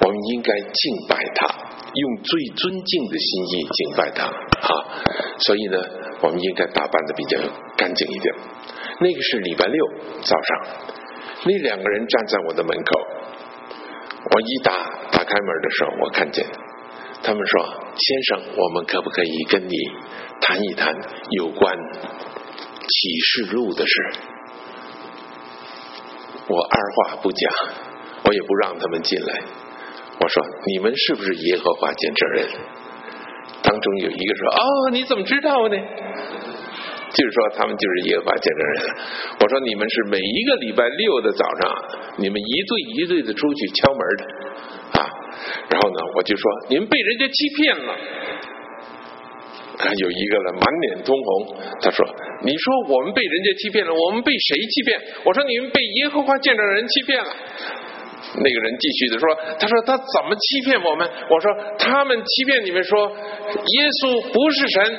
[0.00, 1.46] 我们应该敬拜他，
[1.92, 4.70] 用最尊敬的心意敬拜他啊！
[5.40, 5.78] 所以呢，
[6.22, 7.38] 我们应该打扮的比较
[7.76, 8.34] 干净一点。
[9.00, 9.78] 那个是礼拜六
[10.22, 10.88] 早上，
[11.44, 13.00] 那两个人站在我的门口，
[14.34, 14.72] 我一打
[15.12, 16.44] 打开门的时候，我看见
[17.22, 19.74] 他们说：“先生，我们可不可以跟你
[20.40, 20.94] 谈一谈
[21.30, 21.76] 有关？”
[22.88, 23.92] 启示录的事，
[26.48, 27.52] 我二话不讲，
[28.24, 29.42] 我也不让他们进来。
[30.20, 30.42] 我说
[30.74, 32.48] ：“你们是不是耶和华见证人？”
[33.62, 35.76] 当中有一个说：“哦，你怎么知道呢？”
[37.12, 38.82] 就是说他们就是耶和华见证人。
[39.40, 41.76] 我说：“你们是每一个礼拜六的早上，
[42.16, 44.24] 你们一对一对的出去敲门的
[45.00, 45.06] 啊。”
[45.70, 47.94] 然后呢，我就说：“你们被人家欺骗了。”
[49.78, 52.04] 看有一个人满脸通红，他说
[52.42, 57.30] ：“你说我们被人家欺骗了，我们被谁欺骗？”我说：“你们被耶和华见证人欺骗了。”
[58.34, 64.98] 那个人继续的说：“他说他怎么欺骗我们？”我说：“他们欺骗你们说耶稣不是神，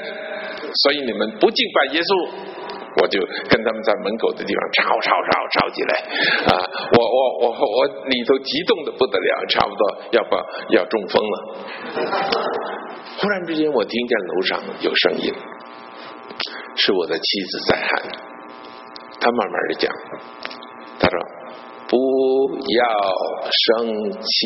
[0.83, 2.29] 所以你们不敬拜耶稣。”
[3.01, 5.91] 我就跟他们在门口的地方吵吵吵吵起来
[6.51, 6.51] 啊！
[6.93, 10.37] 我我我我里头激动的不得了，差不多要把
[10.69, 11.35] 要中风了。
[13.19, 15.33] 忽然之间，我听见楼上有声音，
[16.75, 18.01] 是我的妻子在喊。
[19.19, 19.93] 她慢慢的讲，
[20.99, 21.19] 她说
[21.89, 21.97] ：“不
[22.77, 22.85] 要
[23.51, 24.37] 生气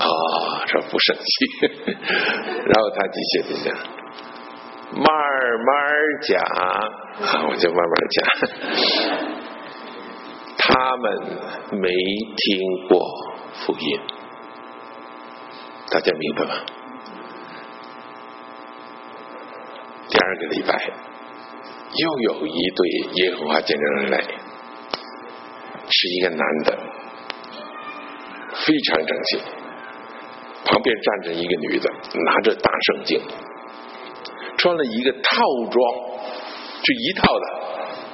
[0.00, 1.68] 啊，说不生气。
[2.66, 3.76] ”然后她继续的讲，
[4.92, 5.06] 妈
[5.46, 5.74] 慢慢
[6.22, 6.60] 讲啊，
[7.48, 8.16] 我就慢慢讲。
[10.58, 11.04] 他们
[11.70, 12.98] 没听过
[13.54, 14.00] 福音，
[15.90, 16.54] 大家明白吗？
[20.08, 20.90] 第二个礼拜，
[21.94, 24.18] 又有一对耶和华见证人来，
[25.88, 26.78] 是一个男的，
[28.52, 29.38] 非常整齐。
[30.64, 31.88] 旁边站着一个女的，
[32.24, 33.20] 拿着大圣经，
[34.56, 35.18] 穿了一个套
[35.70, 35.76] 装，
[36.82, 37.66] 就一套的。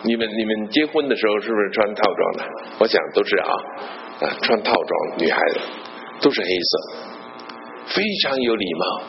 [0.05, 2.45] 你们你们结婚的时候是不是穿套装的？
[2.81, 3.51] 我想都是啊，
[4.21, 5.61] 啊，穿套装女孩子
[6.21, 6.79] 都是黑色，
[7.87, 9.03] 非常有礼貌。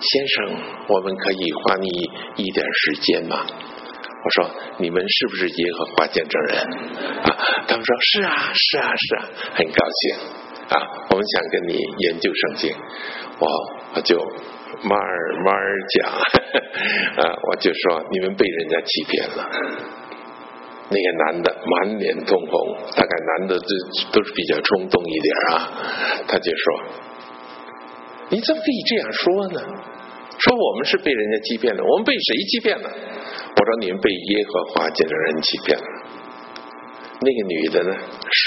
[0.00, 0.56] 先生，
[0.88, 1.88] 我们可以花你
[2.36, 3.46] 一点时间吗？
[4.24, 6.58] 我说你们是不是耶和华见证人？
[7.22, 7.36] 啊，
[7.68, 10.16] 他们说是啊，是啊，是啊，很高兴
[10.70, 12.74] 啊，我们想跟你研究圣经。
[13.38, 13.48] 我
[13.94, 14.18] 我就
[14.82, 14.98] 慢
[15.44, 15.54] 慢
[15.94, 19.48] 讲啊，我就说你们被人家欺骗了。
[20.88, 23.08] 那个男的满脸通红，大概
[23.38, 23.66] 男的都
[24.12, 25.72] 都是比较冲动一点啊。
[26.28, 26.82] 他就说
[28.28, 29.60] ：“你怎么可以这样说呢？
[30.38, 32.90] 说我们是被人家欺骗了，我们被谁欺骗了？
[32.90, 35.84] 我说你们被耶和华见证人欺骗了。
[37.20, 37.96] 那个女的呢，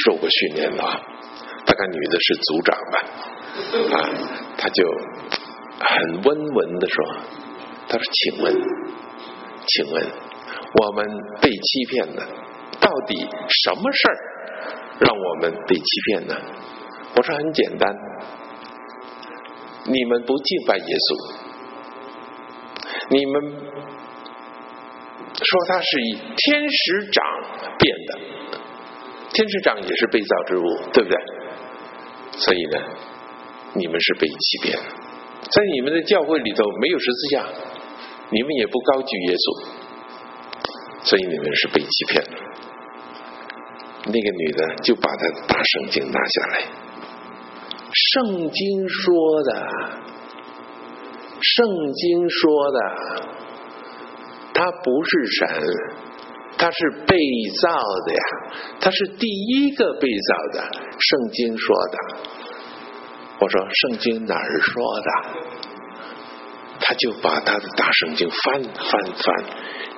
[0.06, 0.84] 受过训练的，
[1.66, 3.00] 大概女的是组长吧，
[3.96, 3.98] 啊，
[4.58, 4.84] 他就
[5.88, 7.06] 很温文的说：
[7.88, 8.54] 他说，请问，
[9.66, 10.06] 请问。”
[10.78, 11.06] 我们
[11.42, 12.22] 被欺骗了，
[12.82, 14.18] 到底什么事儿
[15.00, 16.36] 让我们被欺骗呢？
[17.16, 17.96] 我说很简单，
[19.86, 21.34] 你们不敬拜耶稣，
[23.10, 23.42] 你们
[25.32, 27.24] 说他是以天使长
[27.80, 28.20] 变的，
[29.32, 31.18] 天使长也是被造之物，对不对？
[32.34, 32.82] 所以呢，
[33.76, 34.78] 你们是被欺骗，
[35.52, 37.46] 在你们的教会里头没有十字架，
[38.32, 39.86] 你们也不高举耶稣。
[41.04, 42.32] 所以你们是被欺骗了。
[44.08, 46.62] 那个女的就把她大圣经拿下来，
[47.94, 49.68] 圣经说的，
[51.42, 52.80] 圣经说的，
[54.54, 55.48] 他不是神，
[56.58, 57.18] 他是被
[57.62, 57.70] 造
[58.06, 58.22] 的呀，
[58.80, 60.72] 他是第一个被造的。
[60.98, 61.98] 圣经说的，
[63.46, 64.74] 我说圣经哪儿说
[65.06, 65.10] 的？
[66.80, 69.46] 他就把他的大圣经翻翻翻。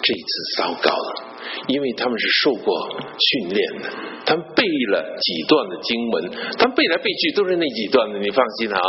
[0.03, 1.23] 这次糟糕了，
[1.67, 3.89] 因为他们是受过训练的，
[4.25, 6.29] 他们背了几段的经文，
[6.59, 8.19] 他们背来背去都是那几段的。
[8.19, 8.79] 你放心啊，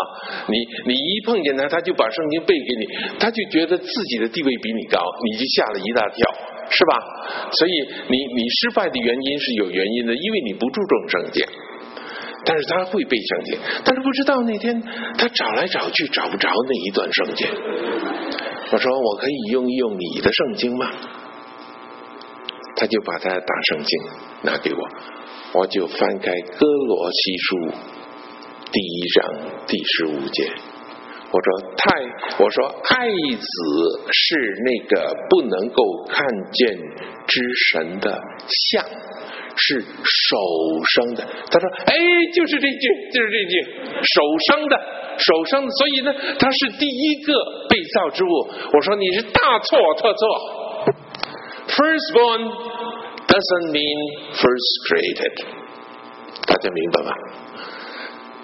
[0.49, 6.35] 你你一碰见他，他就把圣经背给你，他就觉得自己的地位比你高，你就吓了一大跳，
[6.69, 6.99] 是吧？
[7.53, 7.71] 所以
[8.11, 11.47] 你你失败的原因是有原因的，因为你不注重圣经。
[12.49, 14.83] 但是他会背圣经，但是不知道那天
[15.19, 17.47] 他找来找去找不着那一段圣经。
[18.73, 20.91] 我说我可以用一用你的圣经吗？
[22.75, 24.01] 他就把他的大圣经
[24.43, 24.89] 拿给我，
[25.61, 27.57] 我就翻开哥罗西书
[28.73, 29.35] 第一章
[29.67, 30.51] 第十五节。
[31.31, 31.91] 我说太，
[32.43, 33.47] 我说爱子
[34.11, 36.79] 是那个不能够看见
[37.27, 38.19] 之神的
[38.71, 38.83] 像，
[39.59, 40.37] 是手
[40.95, 41.27] 生的。
[41.51, 41.95] 他说，哎，
[42.33, 43.63] 就是这句，就是这句，
[44.03, 44.79] 手生的。
[45.19, 47.33] 手上，所以呢，他是第一个
[47.69, 48.29] 被造之物。
[48.73, 50.95] 我说你是大错特错。
[51.67, 52.43] Firstborn
[53.27, 53.99] doesn't mean
[54.33, 55.45] first created，
[56.47, 57.13] 大家明白吗？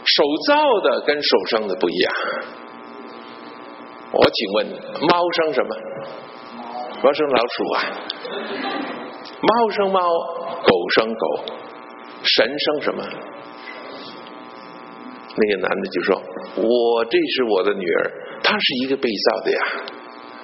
[0.05, 2.15] 手造的跟手生的不一样。
[4.11, 4.67] 我请问，
[5.09, 5.77] 猫生什么？
[7.03, 8.84] 猫生老鼠啊。
[9.41, 10.01] 猫生猫，
[10.63, 11.45] 狗生狗，
[12.23, 13.05] 神生什么？
[15.37, 16.23] 那个男的就说
[16.63, 18.11] ：“我这是我的女儿，
[18.43, 19.59] 她是一个被造的呀，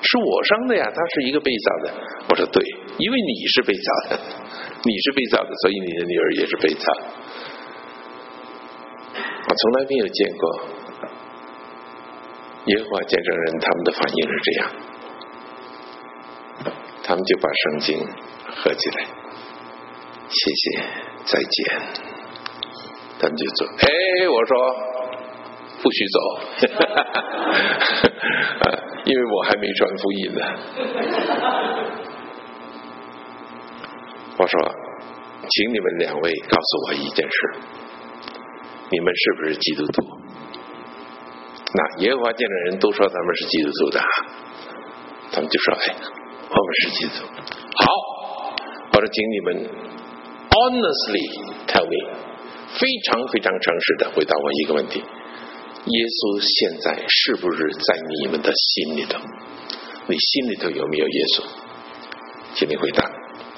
[0.02, 1.94] 是我生的呀，她是一个被造的。”
[2.28, 2.62] 我说：“对，
[2.98, 4.18] 因为你是被造的，
[4.82, 6.92] 你是被造的，所以你的女儿也是被造。”
[9.14, 10.60] 我从来没有见过
[12.66, 14.70] 耶和华见证人他们的反应是这样，
[17.02, 17.98] 他们就把圣经
[18.56, 19.06] 合起来，
[20.28, 20.82] 谢谢，
[21.24, 21.56] 再见。
[23.18, 23.86] 他们就走，哎，
[24.28, 24.52] 我说
[25.82, 26.18] 不许走，
[29.04, 30.40] 因为我还没传福音呢。
[34.38, 34.52] 我说，
[35.48, 37.36] 请你们两位告诉我一件事：
[38.90, 40.02] 你们是不是基督徒？
[41.72, 44.00] 那耶和华见的人都说咱们是基督徒的，
[45.32, 45.94] 他们就说：哎，
[46.48, 47.26] 我们是基督徒。
[47.76, 47.84] 好，
[49.00, 49.64] 我说，请你们
[50.50, 51.24] honestly
[51.66, 51.96] tell me。
[52.78, 59.18] 非常非常诚实的回答我一个问题：耶稣现在是不是在你们的心里头？
[60.06, 61.42] 你心里头有没有耶稣？
[62.54, 63.10] 请你回答，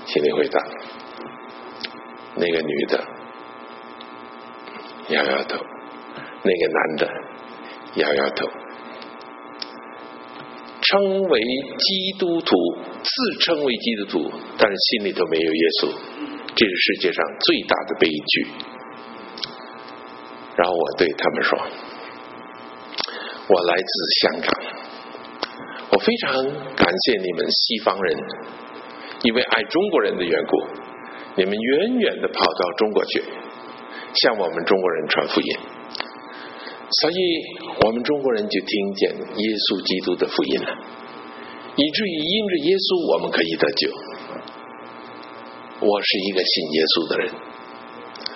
[0.06, 0.60] 请你回答。
[2.36, 3.04] 那个女的
[5.08, 5.58] 摇摇头，
[6.44, 7.10] 那个男的
[7.96, 8.48] 摇摇头。
[10.92, 12.54] 称为基督徒，
[13.02, 15.88] 自称为基督徒，但是心里头没有耶稣，
[16.54, 18.46] 这是世界上最大的悲剧。
[20.54, 21.58] 然后我对他们说
[23.48, 24.52] ：“我来自香港，
[25.92, 26.44] 我非常
[26.76, 28.18] 感谢你们西方人，
[29.22, 30.66] 因为爱中国人的缘故，
[31.36, 33.24] 你们远远的跑到中国去，
[34.12, 35.58] 向我们中国人传福音。
[37.00, 37.16] 所以，
[37.86, 40.68] 我们中国人就听见耶稣基督的福音了，
[41.76, 43.88] 以至于因着耶稣，我们可以得救。
[45.80, 47.32] 我是一个信耶稣的人。”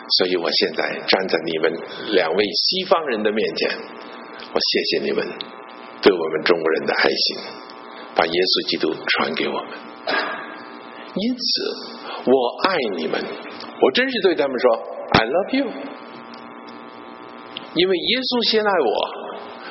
[0.06, 1.74] 所以我现在站在你们
[2.14, 3.70] 两位西方人的面前，
[4.54, 5.26] 我谢谢你们
[6.00, 7.36] 对我们中国人的爱心，
[8.14, 9.70] 把耶稣基督传给我们。
[11.18, 11.44] 因此，
[12.22, 12.32] 我
[12.70, 13.18] 爱你们，
[13.82, 14.64] 我真是对他们说
[15.10, 15.66] “I love you”，
[17.76, 18.90] 因为耶稣先爱我，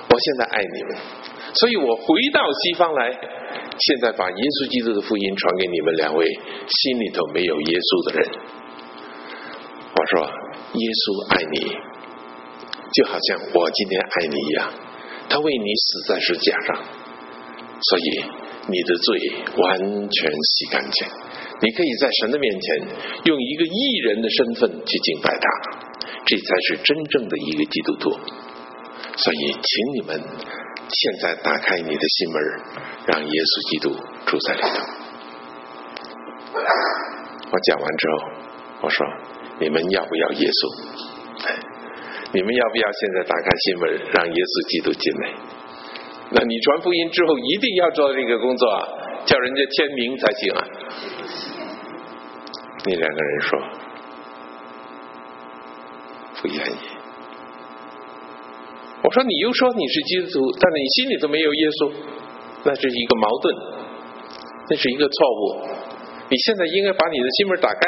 [0.08, 0.90] 我现在爱你们，
[1.58, 6.22] 所以我回到西方来，现在把耶稣基督的福音传给你们两位
[6.70, 8.30] 心里头没有耶稣的人。
[9.96, 10.28] 我说
[10.76, 11.04] ：“耶稣
[11.34, 11.58] 爱你，
[12.94, 14.70] 就好像我今天爱你一样。
[15.28, 16.84] 他为你死在十字架上，
[17.82, 18.06] 所以
[18.68, 19.08] 你的罪
[19.58, 19.64] 完
[20.06, 21.08] 全洗干净。
[21.62, 22.88] 你可以在神的面前
[23.26, 25.48] 用一个艺人的身份去敬拜他，
[26.26, 28.10] 这才是真正的一个基督徒。
[29.18, 32.42] 所以，请你们现在打开你的心门，
[33.08, 33.96] 让耶稣基督
[34.26, 34.68] 住在里头。”
[37.52, 38.18] 我讲完之后，
[38.82, 39.06] 我说。
[39.58, 40.60] 你们要不要耶稣？
[42.36, 45.32] 你们要不要现在打开心门，让耶稣基督进来？
[46.36, 48.84] 那你传福音之后，一定要做这个工作啊，
[49.24, 50.60] 叫人家签名才行啊！
[52.86, 53.60] 那两个人说
[56.42, 56.78] 不愿意。
[59.04, 61.92] 我说你又说你是基督徒，但是你心里头没有耶稣，
[62.64, 63.56] 那是一个矛盾，
[64.70, 65.62] 那是一个错误。
[66.30, 67.80] 你现在应该把你的心门打开。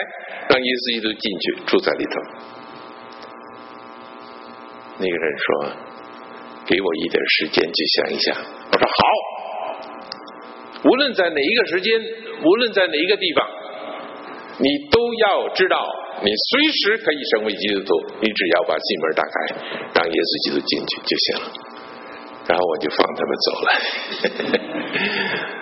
[0.50, 2.14] 让耶稣基督进去住在里头。
[4.96, 5.76] 那个人说
[6.66, 8.34] ：“给我一点时间去想一想。”
[8.72, 9.02] 我说：“好，
[10.88, 12.00] 无论在哪一个时间，
[12.46, 13.44] 无论在哪一个地方，
[14.60, 15.86] 你都要知道，
[16.24, 17.90] 你随时可以成为基督徒。
[18.22, 19.34] 你只要把心门打开，
[19.94, 21.46] 让耶稣基督进去就行了。”
[22.50, 23.70] 然后我就放他们走了。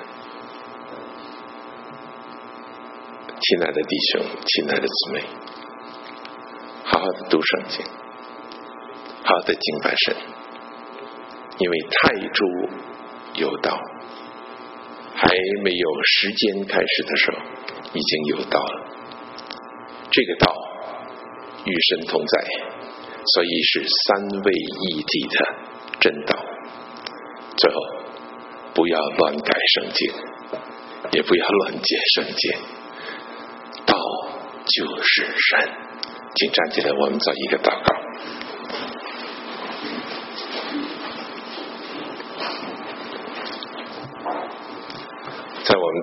[3.42, 5.24] 亲爱的弟兄，亲爱的姊妹，
[6.84, 7.86] 好好的读圣经，
[9.24, 10.16] 好好的敬拜神，
[11.58, 12.46] 因为太初
[13.34, 13.78] 有道，
[15.16, 15.28] 还
[15.64, 17.38] 没有时间开始的时候，
[17.96, 18.86] 已经有道了。
[20.12, 20.54] 这个道
[21.66, 22.46] 与神同在，
[23.34, 25.36] 所以是三位一体的
[26.00, 26.36] 真道。
[27.58, 27.78] 最后，
[28.74, 30.12] 不要乱改圣经，
[31.12, 32.54] 也不要乱解圣经。
[33.86, 33.96] 道
[34.66, 35.70] 就是神，
[36.36, 38.05] 请站起来，我们做一个祷告。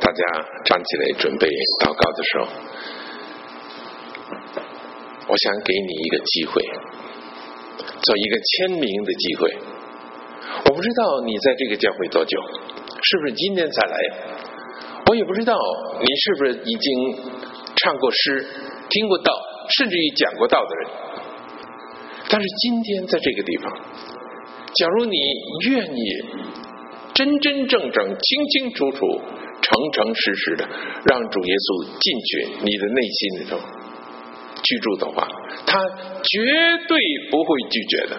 [0.01, 0.23] 大家
[0.65, 1.49] 站起来准备
[1.81, 2.47] 祷告的时候，
[5.29, 6.63] 我想给你一个机会，
[8.01, 9.57] 做一个签名的机会。
[10.67, 12.41] 我不知道你在这个教会多久，
[13.03, 13.97] 是不是今天才来？
[15.07, 15.57] 我也不知道
[16.01, 17.43] 你是不是已经。
[17.75, 18.47] 唱过诗、
[18.91, 19.33] 听过道，
[19.77, 20.91] 甚至于讲过道的人，
[22.29, 23.73] 但是今天在这个地方，
[24.77, 25.17] 假如你
[25.71, 26.05] 愿意
[27.15, 29.07] 真真正正、清清楚楚、
[29.61, 30.69] 诚诚实实的
[31.05, 32.31] 让主耶稣进去
[32.65, 33.59] 你的内心里头
[34.63, 35.29] 居住的话，
[35.67, 35.79] 他
[36.23, 36.39] 绝
[36.89, 36.97] 对
[37.31, 38.17] 不会拒绝的，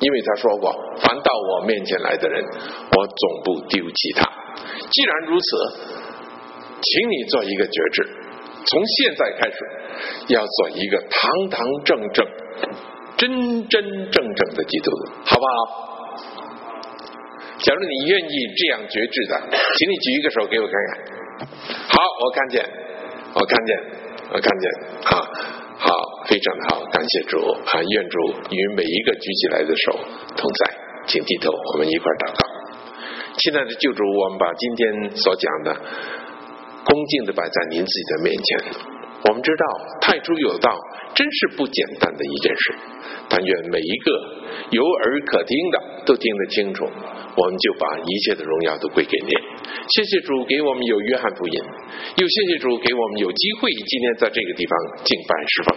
[0.00, 4.28] 因为他说过：“凡到我面前来的人，我总不丢弃他。”
[4.90, 5.46] 既然如此，
[6.82, 8.08] 请你做一个决志。
[8.66, 9.56] 从现在开始，
[10.34, 12.26] 要做一个堂堂正正、
[13.16, 15.99] 真真正正的基督徒，好不好？
[17.62, 19.40] 假如你愿意这样决志的，
[19.76, 21.48] 请你举一个手给我看看。
[21.88, 22.64] 好，我看见，
[23.34, 23.76] 我看见，
[24.32, 24.70] 我看见，
[25.04, 25.12] 啊，
[25.78, 27.80] 好，非常的好，感谢主啊！
[27.82, 28.18] 愿主
[28.50, 29.98] 与每一个举起来的手
[30.36, 30.74] 同在，
[31.06, 32.38] 请低头，我们一块祷告。
[33.36, 35.76] 亲爱的救主，我们把今天所讲的。
[36.82, 38.58] 恭敬的摆在您自己的面前，
[39.28, 39.64] 我们知道
[40.00, 40.76] 太初有道，
[41.14, 42.74] 真是不简单的一件事。
[43.28, 44.10] 但愿每一个
[44.70, 49.30] 有耳可听的都听得清楚，我们就把一切的荣耀都归给您。
[49.88, 51.62] 谢谢主给我们有约翰福音，
[52.16, 55.76] 又谢谢主给我们有机会今天在这个地方敬拜释放。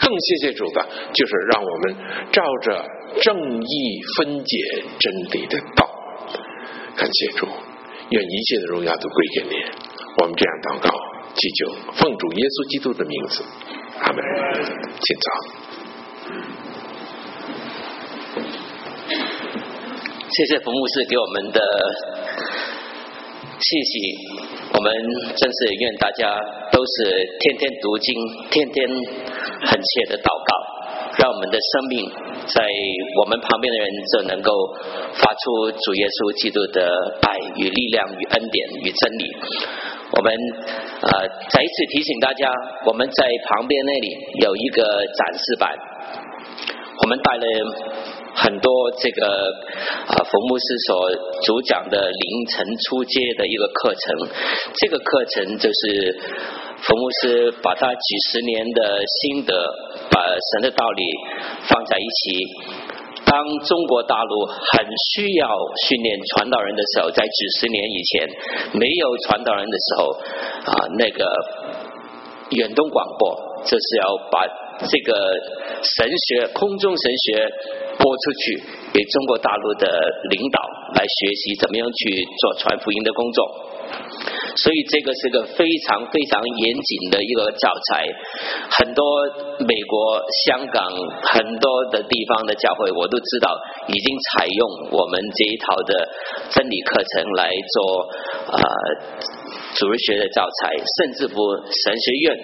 [0.00, 1.96] 更谢谢主的，就是让我们
[2.32, 2.84] 照着
[3.22, 4.56] 正义分解
[4.98, 5.88] 真理的道。
[6.96, 7.46] 感谢主，
[8.10, 9.64] 愿一切的荣耀都归给您。
[10.20, 10.90] 我们这样祷告，
[11.40, 13.40] 祈求奉主耶稣基督的名字，
[14.04, 14.20] 阿门。
[15.00, 15.24] 请坐。
[20.28, 21.58] 谢谢冯牧师给我们的
[23.56, 23.92] 信息，
[24.76, 24.92] 我们
[25.32, 26.28] 真是愿大家
[26.70, 28.12] 都是天天读经，
[28.52, 28.84] 天天
[29.64, 30.50] 恳切的祷告，
[31.24, 32.04] 让我们的生命
[32.52, 32.68] 在
[33.16, 34.52] 我们旁边的人就能够
[35.16, 36.84] 发出主耶稣基督的
[37.24, 39.24] 爱与力量与恩典与真理。
[40.12, 40.32] 我们
[41.02, 42.50] 呃再一次提醒大家，
[42.86, 44.08] 我们在旁边那里
[44.42, 44.82] 有一个
[45.16, 45.70] 展示板，
[47.02, 47.46] 我们带了
[48.34, 49.26] 很多这个
[50.08, 51.10] 啊冯牧师所
[51.46, 54.28] 主讲的凌晨出街的一个课程，
[54.74, 56.18] 这个课程就是
[56.82, 59.54] 冯牧师把他几十年的心得，
[60.10, 60.20] 把
[60.52, 61.02] 神的道理
[61.68, 62.99] 放在一起。
[63.30, 64.82] 当中国大陆很
[65.14, 65.46] 需要
[65.86, 68.28] 训练传道人的时候，在几十年以前
[68.74, 70.10] 没有传道人的时候
[70.66, 71.22] 啊，那个
[72.58, 74.42] 远东广播这是要把
[74.82, 75.14] 这个
[75.78, 77.46] 神学空中神学
[77.98, 78.58] 播出去，
[78.92, 79.86] 给中国大陆的
[80.30, 80.58] 领导
[80.96, 83.46] 来学习怎么样去做传福音的工作。
[84.56, 88.06] 所以这个是个非常非常严谨的一个教材，
[88.70, 89.04] 很多
[89.66, 90.90] 美国、香港
[91.22, 93.56] 很多的地方的教会，我都知道
[93.88, 96.08] 已经采用我们这一套的
[96.50, 98.08] 真理课程来做
[98.52, 98.60] 呃
[99.74, 102.36] 主日学的教材，甚至乎神学院，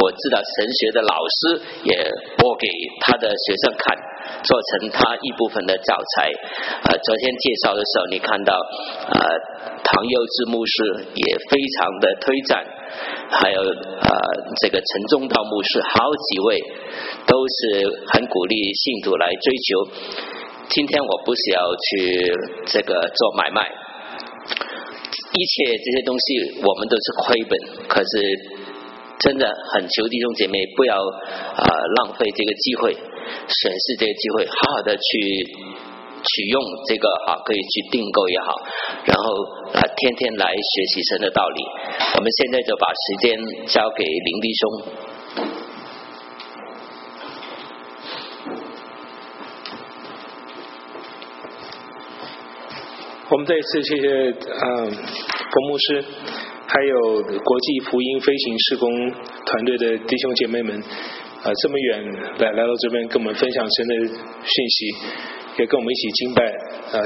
[0.00, 2.66] 我知道神学的老师也播给
[3.00, 4.11] 他的学生看。
[4.42, 6.30] 做成他一部分的教材。
[6.88, 9.20] 呃，昨天介绍的时候，你看到呃
[9.84, 12.64] 唐幼智牧师也非常的推赞，
[13.30, 14.10] 还有呃
[14.60, 16.60] 这个陈忠道牧师，好几位
[17.26, 17.60] 都是
[18.12, 19.68] 很鼓励信徒来追求。
[20.68, 22.32] 今天我不是要去
[22.66, 28.10] 这个做买卖，一切这些东西我们都是亏本，可是
[29.20, 31.64] 真的很求弟兄姐妹不要啊
[31.98, 32.96] 浪费这个机会。
[33.32, 35.46] 审视这个机会，好好的去
[36.22, 38.54] 取用这个啊，可以去订购也好，
[39.04, 39.24] 然后
[39.74, 41.62] 啊，天天来学习神的道理。
[42.16, 43.38] 我们现在就把时间
[43.68, 44.62] 交给林弟兄。
[53.30, 56.04] 我们再一次谢谢嗯冯牧师，
[56.72, 59.10] 还有国际福音飞行施工
[59.44, 60.82] 团队的弟兄姐妹们。
[61.42, 62.04] 啊，这么远
[62.38, 64.86] 来来到这边跟我们分享神的讯息，
[65.58, 66.46] 也跟我们一起敬拜
[66.92, 67.00] 啊。